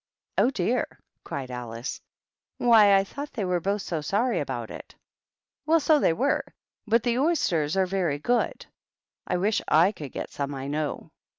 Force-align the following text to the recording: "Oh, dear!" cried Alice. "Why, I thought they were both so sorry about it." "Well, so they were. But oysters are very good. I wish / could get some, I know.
"Oh, 0.39 0.49
dear!" 0.49 0.87
cried 1.23 1.51
Alice. 1.51 2.01
"Why, 2.57 2.95
I 2.97 3.03
thought 3.03 3.33
they 3.33 3.45
were 3.45 3.59
both 3.59 3.83
so 3.83 4.01
sorry 4.01 4.39
about 4.39 4.71
it." 4.71 4.95
"Well, 5.67 5.79
so 5.79 5.99
they 5.99 6.11
were. 6.11 6.43
But 6.87 7.05
oysters 7.05 7.77
are 7.77 7.85
very 7.85 8.17
good. 8.17 8.65
I 9.27 9.37
wish 9.37 9.61
/ 9.81 9.95
could 9.95 10.11
get 10.11 10.31
some, 10.31 10.55
I 10.55 10.67
know. 10.69 11.11